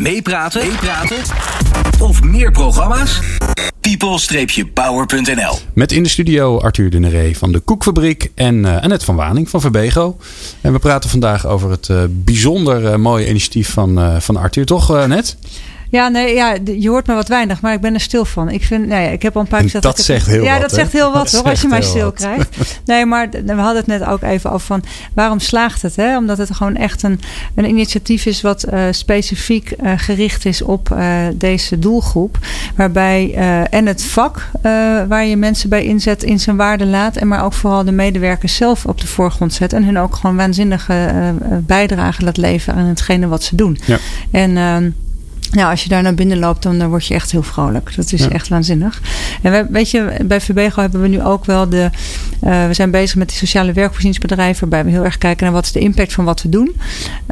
[0.00, 0.68] Meepraten?
[0.68, 1.16] Meepraten?
[1.98, 3.20] Of meer programma's?
[3.80, 9.16] people-power.nl Met in de studio Arthur de Neré van de Koekfabriek en uh, Annette van
[9.16, 10.16] Waning van Verbego.
[10.60, 14.90] En we praten vandaag over het uh, bijzonder uh, mooie initiatief van, van Arthur, toch
[14.90, 15.34] Annette?
[15.90, 18.48] Ja, nee, ja, je hoort me wat weinig, maar ik ben er stil van.
[18.48, 19.84] Ik vind, nee, ik heb al een paar keer gezegd.
[19.96, 20.54] Dat zegt heel ja, wat.
[20.54, 22.56] Ja, dat zegt heel wat hoor, als je mij stil krijgt.
[22.84, 24.84] Nee, maar we hadden het net ook even over van
[25.14, 25.96] waarom slaagt het?
[25.96, 26.16] Hè?
[26.16, 27.20] Omdat het gewoon echt een,
[27.54, 32.38] een initiatief is wat uh, specifiek uh, gericht is op uh, deze doelgroep.
[32.76, 33.34] Waarbij
[33.70, 34.50] en het vak
[35.08, 37.16] waar je mensen bij inzet in zijn waarde laat.
[37.16, 39.72] En maar ook vooral de medewerkers zelf op de voorgrond zet.
[39.72, 41.10] En hun ook gewoon waanzinnige
[41.66, 43.78] bijdrage laat leveren aan hetgene wat ze doen.
[43.86, 43.98] Ja.
[44.30, 44.90] En ehm,
[45.50, 47.96] nou, als je daar naar binnen loopt, dan, word je echt heel vrolijk.
[47.96, 49.00] Dat is echt waanzinnig.
[49.42, 51.90] En we, weet je, bij Verbego hebben we nu ook wel de.
[52.44, 55.64] Uh, we zijn bezig met die sociale werkvoorzieningsbedrijven, waarbij we heel erg kijken naar wat
[55.64, 56.76] is de impact van wat we doen.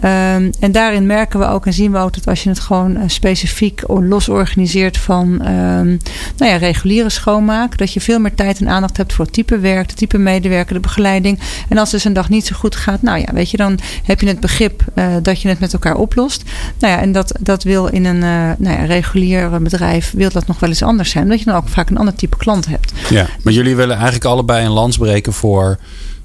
[0.04, 2.96] Um, en daarin merken we ook en zien we ook dat als je het gewoon
[2.96, 5.98] uh, specifiek los organiseert van um,
[6.36, 9.58] nou ja, reguliere schoonmaak, dat je veel meer tijd en aandacht hebt voor het type
[9.58, 11.38] werk, de type medewerker, de begeleiding.
[11.68, 14.20] En als dus een dag niet zo goed gaat, nou ja, weet je, dan heb
[14.20, 16.42] je het begrip uh, dat je het met elkaar oplost.
[16.78, 18.18] Nou ja, en dat, dat wil in een
[18.58, 21.24] nou ja, regulier bedrijf wil dat nog wel eens anders zijn.
[21.24, 22.92] Omdat je dan ook vaak een ander type klant hebt.
[23.10, 25.78] Ja, maar jullie willen eigenlijk allebei een lans breken voor...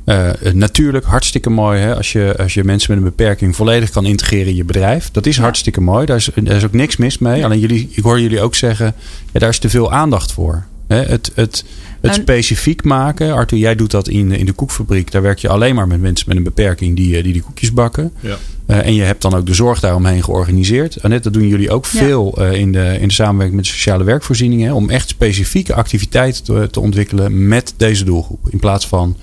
[0.06, 1.95] Uh, natuurlijk, hartstikke mooi hè?
[1.95, 5.11] Als, je, als je mensen met een beperking volledig kan integreren in je bedrijf.
[5.11, 5.42] Dat is ja.
[5.42, 6.05] hartstikke mooi.
[6.05, 7.38] Daar is, daar is ook niks mis mee.
[7.38, 7.45] Ja.
[7.45, 8.94] Alleen jullie, ik hoor jullie ook zeggen,
[9.31, 10.66] ja, daar is te veel aandacht voor.
[10.88, 10.95] Hè?
[11.03, 11.66] Het, het,
[12.02, 13.33] het specifiek maken.
[13.33, 15.11] Arthur, jij doet dat in, in de koekfabriek.
[15.11, 18.11] Daar werk je alleen maar met mensen met een beperking die, die die koekjes bakken.
[18.20, 18.38] Ja.
[18.67, 21.03] Uh, en je hebt dan ook de zorg daaromheen georganiseerd.
[21.03, 24.03] Annette, dat doen jullie ook veel uh, in, de, in de samenwerking met de sociale
[24.03, 24.73] werkvoorzieningen.
[24.73, 28.47] Om echt specifieke activiteiten te, te ontwikkelen met deze doelgroep.
[28.50, 29.17] In plaats van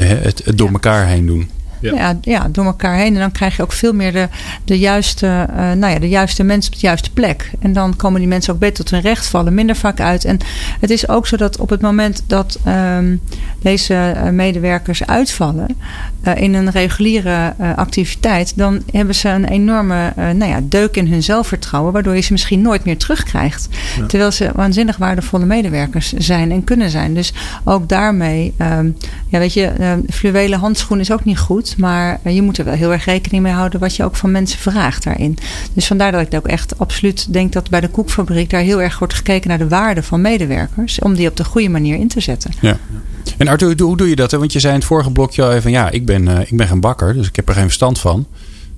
[0.00, 0.72] uh, het, het door ja.
[0.72, 1.50] elkaar heen doen.
[1.82, 1.94] Ja.
[1.94, 3.14] Ja, ja, door elkaar heen.
[3.14, 4.28] En dan krijg je ook veel meer de,
[4.64, 7.50] de, juiste, uh, nou ja, de juiste mensen op de juiste plek.
[7.60, 10.24] En dan komen die mensen ook beter tot hun recht, vallen minder vaak uit.
[10.24, 10.38] En
[10.80, 13.20] het is ook zo dat op het moment dat um,
[13.62, 15.76] deze uh, medewerkers uitvallen
[16.24, 21.22] uh, in een reguliere activiteit, dan hebben ze een enorme nou ja, deuk in hun
[21.22, 23.68] zelfvertrouwen, waardoor je ze misschien nooit meer terugkrijgt.
[23.98, 24.06] Ja.
[24.06, 27.14] Terwijl ze waanzinnig waardevolle medewerkers zijn en kunnen zijn.
[27.14, 27.32] Dus
[27.64, 28.96] ook daarmee, um,
[29.28, 31.71] ja, weet je, fluwelen handschoen is ook niet goed.
[31.76, 34.58] Maar je moet er wel heel erg rekening mee houden wat je ook van mensen
[34.58, 35.38] vraagt daarin.
[35.72, 38.98] Dus vandaar dat ik ook echt absoluut denk dat bij de koekfabriek daar heel erg
[38.98, 40.98] wordt gekeken naar de waarde van medewerkers.
[40.98, 42.50] Om die op de goede manier in te zetten.
[42.60, 42.78] Ja.
[43.38, 44.32] En Arthur, hoe doe je dat?
[44.32, 46.68] Want je zei in het vorige blokje al even: ja, ik ben, uh, ik ben
[46.68, 48.26] geen bakker, dus ik heb er geen verstand van.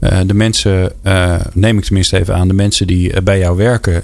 [0.00, 4.02] Uh, de mensen, uh, neem ik tenminste even aan, de mensen die bij jou werken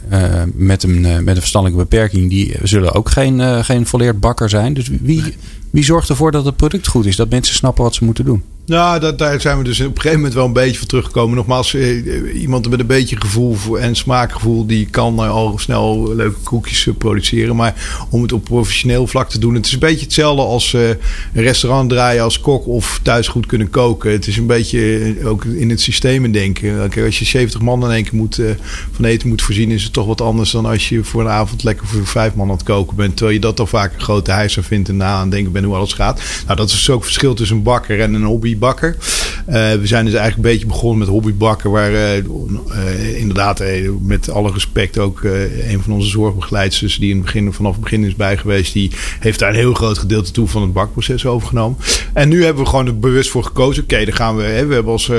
[0.55, 4.75] met, een, met een verstandelijke beperking, die zullen ook geen, geen volleerd bakker zijn.
[4.75, 5.23] Dus wie,
[5.71, 7.17] wie zorgt ervoor dat het product goed is?
[7.17, 8.43] Dat mensen snappen wat ze moeten doen?
[8.71, 11.37] Nou, dat, daar zijn we dus op een gegeven moment wel een beetje voor teruggekomen.
[11.37, 16.39] Nogmaals, eh, iemand met een beetje gevoel en smaakgevoel, die kan uh, al snel leuke
[16.43, 17.57] koekjes produceren.
[17.57, 20.99] Maar om het op professioneel vlak te doen, het is een beetje hetzelfde als een
[21.33, 24.13] restaurant draaien als kok of thuis goed kunnen koken.
[24.13, 26.91] Het is een beetje ook in het systeem denken.
[27.05, 28.41] Als je 70 man in één keer moet,
[28.93, 31.63] van eten moet voorzien, is het toch wat anders dan als je voor een avond
[31.63, 33.17] lekker voor vijf man aan het koken bent.
[33.17, 35.75] Terwijl je dat toch vaak een grote hijser vindt en na aan denken bent hoe
[35.75, 36.21] alles gaat.
[36.45, 38.97] Nou, dat is ook het verschil tussen een bakker en een hobby hobbybakker.
[39.49, 41.71] Uh, we zijn dus eigenlijk een beetje begonnen met hobbybakken.
[41.71, 43.63] Waar uh, uh, inderdaad,
[44.03, 45.23] met alle respect, ook
[45.69, 46.97] een van onze zorgbegeleiders...
[46.99, 48.73] die in het begin, vanaf het begin is bij geweest...
[48.73, 48.91] die
[49.21, 51.79] heeft daar een heel groot gedeelte toe van het bakproces overgenomen.
[52.13, 53.83] En nu hebben we gewoon er bewust voor gekozen.
[53.83, 54.43] Oké, okay, dan gaan we...
[54.43, 55.11] Hè, we hebben als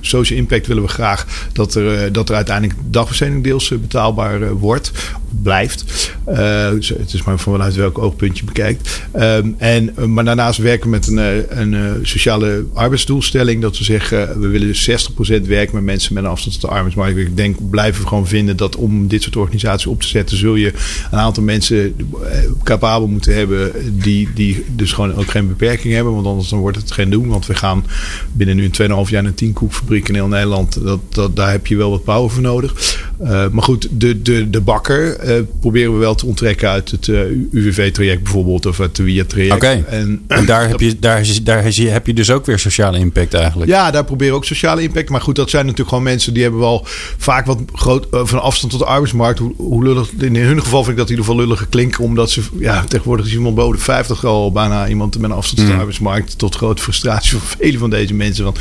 [0.00, 1.26] social impact willen we graag...
[1.52, 4.92] dat er, dat er uiteindelijk dagbesteding deels betaalbaar wordt.
[5.42, 6.10] Blijft.
[6.74, 9.02] Dus het is maar vanuit welk oogpunt je bekijkt.
[9.16, 12.41] Um, en, maar daarnaast werken we met een, een sociale
[12.72, 13.62] arbeidsdoelstelling.
[13.62, 16.76] Dat we zeggen, we willen dus 60% werken met mensen met een afstand tot de
[16.76, 17.18] arbeidsmarkt.
[17.18, 20.54] Ik denk, blijven we gewoon vinden dat om dit soort organisaties op te zetten, zul
[20.54, 20.72] je
[21.10, 21.94] een aantal mensen
[22.62, 26.14] capabel moeten hebben die, die dus gewoon ook geen beperking hebben.
[26.14, 27.28] Want anders dan wordt het geen doen.
[27.28, 27.84] Want we gaan
[28.32, 30.84] binnen nu een 2,5 jaar naar 10 koekfabrieken in heel Nederland.
[30.84, 33.00] Dat, dat, daar heb je wel wat power voor nodig.
[33.22, 37.06] Uh, maar goed, de, de, de bakker uh, proberen we wel te onttrekken uit het
[37.06, 37.20] uh,
[37.50, 38.66] UWV-traject bijvoorbeeld.
[38.66, 39.54] Of het WIA-traject.
[39.54, 39.84] Oké, okay.
[39.88, 43.70] en, en, daar, heb je, daar, daar heb je dus ook weer sociale impact eigenlijk.
[43.70, 45.08] Ja, daar proberen we ook sociale impact.
[45.08, 46.86] Maar goed, dat zijn natuurlijk gewoon mensen die hebben wel
[47.16, 49.38] vaak wat groot van afstand tot de arbeidsmarkt.
[49.38, 52.04] Hoe, hoe lullig, in hun geval vind ik dat in ieder geval lullige klinken.
[52.04, 55.56] Omdat ze, ja, tegenwoordig is iemand boven de 50 al bijna iemand met een afstand
[55.56, 55.78] tot de mm.
[55.78, 56.38] arbeidsmarkt.
[56.38, 58.44] Tot grote frustratie van vele van deze mensen.
[58.44, 58.58] Want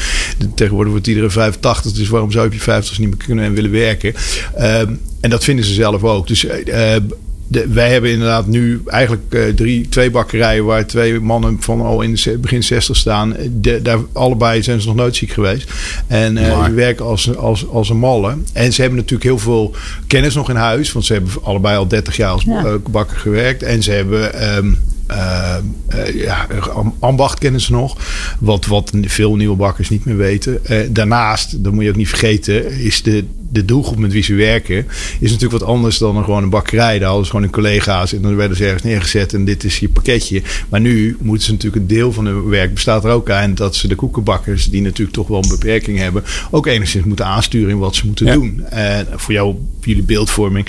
[0.56, 1.91] tegenwoordig wordt iedereen 85.
[1.91, 4.13] Dus waarom zou je op je 50 niet meer kunnen en willen werken?
[4.59, 6.27] Um, en dat vinden ze zelf ook.
[6.27, 6.95] Dus uh,
[7.51, 12.13] de, wij hebben inderdaad nu eigenlijk drie, twee bakkerijen waar twee mannen van al in
[12.13, 13.36] de begin 60 staan.
[13.51, 15.71] De, daar allebei zijn ze nog nooit ziek geweest.
[16.07, 18.38] En die werken als, als, als een malle.
[18.53, 19.75] En ze hebben natuurlijk heel veel
[20.07, 20.92] kennis nog in huis.
[20.92, 22.77] Want ze hebben allebei al 30 jaar als ja.
[22.89, 23.63] bakker gewerkt.
[23.63, 24.56] En ze hebben.
[24.57, 24.77] Um,
[25.12, 25.56] uh,
[25.95, 26.48] uh, ja,
[27.00, 27.98] ambacht kennen ze nog.
[28.39, 30.59] Wat, wat veel nieuwe bakkers niet meer weten.
[30.69, 34.33] Uh, daarnaast, dat moet je ook niet vergeten, is de, de doelgroep met wie ze
[34.33, 34.86] werken,
[35.19, 37.00] is natuurlijk wat anders dan een, gewoon een bakkerij.
[37.00, 39.80] Daar hadden ze gewoon hun collega's en dan werden ze ergens neergezet en dit is
[39.80, 40.42] je pakketje.
[40.69, 43.75] Maar nu moeten ze natuurlijk een deel van hun werk bestaat er ook aan dat
[43.75, 47.77] ze de koekenbakkers, die natuurlijk toch wel een beperking hebben, ook enigszins moeten aansturen in
[47.77, 48.33] wat ze moeten ja.
[48.33, 48.65] doen.
[48.65, 50.68] En voor jou, voor jullie beeldvorming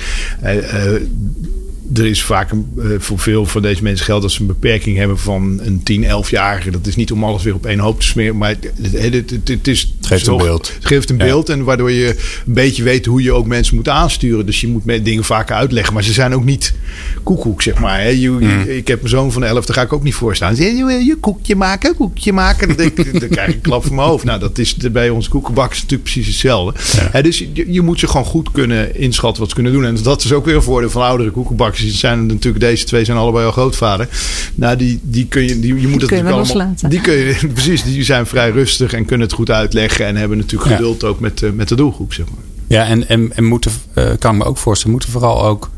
[1.94, 4.96] er is vaak een, uh, voor veel van deze mensen geldt dat ze een beperking
[4.96, 6.70] hebben van een 10, 11-jarige.
[6.70, 9.48] Dat is niet om alles weer op één hoop te smeren, maar het, het, het,
[9.48, 10.72] het is geeft een beeld.
[10.74, 11.24] Het geeft een ja.
[11.24, 12.08] beeld en waardoor je
[12.46, 14.46] een beetje weet hoe je ook mensen moet aansturen.
[14.46, 16.74] Dus je moet met dingen vaker uitleggen, maar ze zijn ook niet
[17.22, 18.00] koekoek, zeg maar.
[18.00, 18.08] Hè.
[18.08, 18.60] Je, mm.
[18.60, 20.56] Ik heb mijn zoon van de 11, daar ga ik ook niet voor staan.
[20.56, 22.68] Zeg, je, je koekje maken, koekje maken.
[22.68, 24.24] Dan, denk ik, dan krijg ik een klap van mijn hoofd.
[24.24, 26.80] Nou, dat is bij onze koekenbakkers natuurlijk precies hetzelfde.
[26.92, 27.08] Ja.
[27.12, 29.84] Hè, dus je, je, moet ze gewoon goed kunnen inschatten wat ze kunnen doen.
[29.84, 33.04] En dat is ook weer een voordeel van oudere koekenbakkers het zijn natuurlijk deze twee
[33.04, 34.08] zijn allebei al grootvader.
[34.54, 36.74] Nou, die, die kun je, die, je moet die het kun je allemaal.
[36.88, 40.06] Die kun je, precies, die zijn vrij rustig en kunnen het goed uitleggen.
[40.06, 40.76] En hebben natuurlijk ja.
[40.76, 42.44] geduld ook met, uh, met de doelgroep, zeg maar.
[42.66, 45.70] Ja, en, en, en moeten, uh, kan ik me ook voorstellen, moeten vooral ook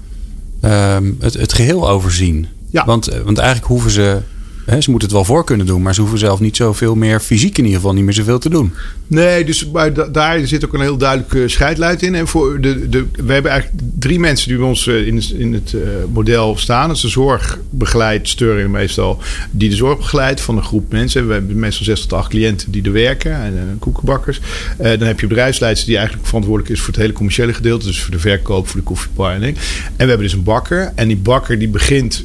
[0.63, 2.47] um, het, het geheel overzien.
[2.71, 2.85] Ja.
[2.85, 4.21] Want, want eigenlijk hoeven ze
[4.67, 7.59] Ze moeten het wel voor kunnen doen, maar ze hoeven zelf niet zoveel meer fysiek
[7.59, 8.73] in ieder geval niet meer zoveel te doen.
[9.07, 9.69] Nee, dus
[10.13, 12.15] daar zit ook een heel duidelijke scheidlijn in.
[12.15, 15.73] En voor de, de, we hebben eigenlijk drie mensen die bij ons in, in het
[15.73, 15.83] uh,
[16.13, 16.87] model staan.
[16.87, 19.19] Dat is de zorgbegeleidster meestal,
[19.51, 21.27] die de zorg begeleidt van een groep mensen.
[21.27, 24.41] We hebben meestal zes tot acht cliënten die er werken en koekenbakkers.
[24.79, 27.87] Dan heb je bedrijfsleiders die eigenlijk verantwoordelijk is voor het hele commerciële gedeelte.
[27.87, 29.55] Dus voor de verkoop, voor de koffiebar en En
[29.97, 30.93] we hebben dus een bakker.
[30.95, 32.25] En die bakker die begint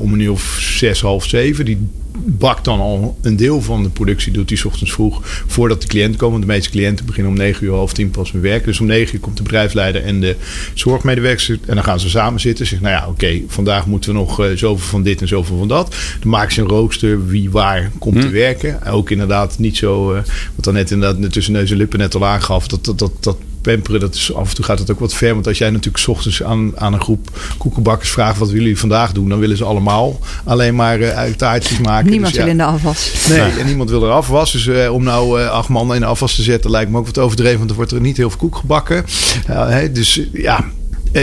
[0.00, 1.64] om een uur of zes, half zeven.
[1.64, 1.73] Die
[2.16, 6.16] bakt dan al een deel van de productie, doet hij ochtends vroeg voordat de cliënten
[6.16, 6.34] komen.
[6.34, 8.66] Want de meeste cliënten beginnen om 9 uur, half tien pas met werken.
[8.66, 10.36] Dus om 9 uur komt de bedrijfsleider en de
[10.74, 11.58] zorgmedewerker.
[11.66, 12.66] En dan gaan ze samen zitten.
[12.66, 15.58] Zeggen, nou ja, oké, okay, vandaag moeten we nog uh, zoveel van dit en zoveel
[15.58, 15.96] van dat.
[16.20, 18.86] Dan maken ze een rooster wie waar komt te werken.
[18.86, 20.20] Ook inderdaad niet zo, uh,
[20.54, 22.66] wat dan net inderdaad tussen neus en lippen net al aangaf.
[22.66, 25.34] Dat, dat, dat, dat pamperen, dat is, af en toe gaat het ook wat ver.
[25.34, 28.78] Want als jij natuurlijk s ochtends aan, aan een groep koekenbakkers vraagt wat willen jullie
[28.78, 32.10] vandaag doen, dan willen ze allemaal alleen maar uh, taartjes maken.
[32.10, 33.26] Niemand dus, wil ja, in de afwas.
[33.28, 34.52] Nee, en niemand wil er afwas.
[34.52, 37.06] Dus uh, om nou uh, acht man in de afwas te zetten lijkt me ook
[37.06, 39.04] wat overdreven, want er wordt er niet heel veel koek gebakken.
[39.46, 40.64] Hey, dus ja,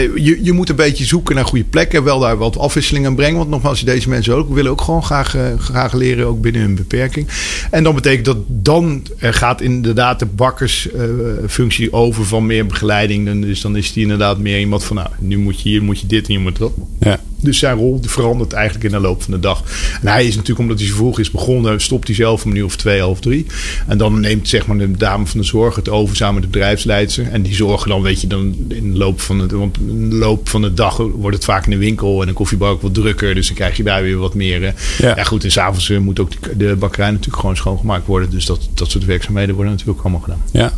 [0.00, 2.04] je, je moet een beetje zoeken naar goede plekken.
[2.04, 3.38] Wel daar wat afwisseling aan brengen.
[3.38, 6.74] Want nogmaals, deze mensen ook willen ook gewoon graag, uh, graag leren, ook binnen hun
[6.74, 7.28] beperking.
[7.70, 13.42] En dan betekent dat dan er gaat inderdaad de bakkersfunctie over van meer begeleiding.
[13.42, 16.06] Dus dan is die inderdaad meer iemand van, nou, nu moet je hier, moet je
[16.06, 16.72] dit en je moet dat.
[17.00, 17.20] Ja.
[17.42, 19.62] Dus zijn rol verandert eigenlijk in de loop van de dag.
[20.00, 22.64] En hij is natuurlijk, omdat hij zo vroeg is begonnen, stopt hij zelf om uur
[22.64, 23.46] of twee, half drie.
[23.86, 26.48] En dan neemt zeg maar de dame van de zorg het over samen met de
[26.48, 27.28] bedrijfsleidster.
[27.28, 30.16] En die zorgen dan, weet je, dan in de loop van het, want in de
[30.16, 32.94] loop van de dag wordt het vaak in de winkel en een koffiebar ook wat
[32.94, 33.34] drukker.
[33.34, 34.62] Dus dan krijg je daar weer wat meer.
[34.62, 38.30] Ja, ja goed, en s'avonds moet ook de bakkerij natuurlijk gewoon schoongemaakt worden.
[38.30, 40.42] Dus dat, dat soort werkzaamheden worden natuurlijk allemaal gedaan.
[40.52, 40.72] Ja.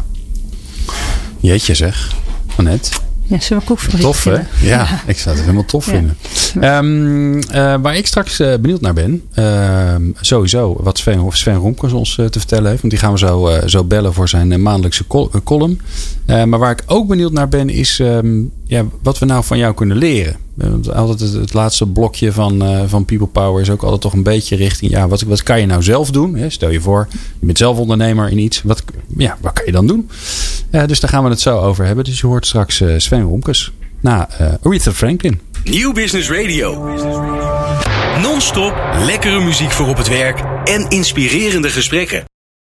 [1.41, 2.15] Jeetje zeg.
[2.57, 3.03] Net.
[3.27, 4.33] Ja, zullen we koekfabriek Tof, hè?
[4.33, 5.93] Ja, ja, ik zou het helemaal tof ja.
[5.93, 6.17] vinden.
[6.75, 7.43] Um, uh,
[7.83, 12.39] waar ik straks uh, benieuwd naar ben, uh, sowieso wat Sven, Sven Romkens ons te
[12.39, 12.81] vertellen heeft.
[12.81, 15.81] Want die gaan we zo, zo bellen voor zijn maandelijkse col column.
[16.27, 19.75] maar waar ik ook benieuwd naar ben, is um, ja, wat we nou van jou
[19.75, 20.37] kunnen leren.
[20.55, 24.23] Want altijd het, het, laatste blokje van, van People Power is ook altijd toch een
[24.23, 26.37] beetje richting, ja, wat, wat kan je nou zelf doen?
[26.37, 26.51] Hè?
[26.51, 28.63] Stel je voor, je bent zelf ondernemer in iets.
[28.63, 28.85] Wat,
[29.17, 30.09] ja, wat kan je dan doen?
[30.87, 32.05] Dus daar gaan we het zo over hebben.
[32.05, 35.41] Dus je hoort straks Sven Romkes na uh, Aretha Franklin.
[35.65, 36.85] Nieuw Business Radio.
[38.21, 42.25] Non-stop lekkere muziek voor op het werk en inspirerende gesprekken.